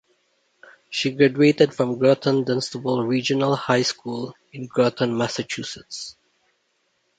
She 0.89 1.11
graduated 1.11 1.75
from 1.75 1.99
Groton-Dunstable 1.99 3.03
Regional 3.05 3.55
High 3.55 3.83
School 3.83 4.33
in 4.51 4.65
Groton, 4.65 5.15
Massachusetts. 5.15 6.15